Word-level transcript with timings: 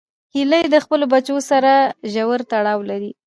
هیلۍ 0.33 0.63
د 0.73 0.75
خپلو 0.83 1.05
بچو 1.13 1.35
سره 1.49 1.71
ژور 2.13 2.39
تړاو 2.51 2.79
لري 2.89 3.11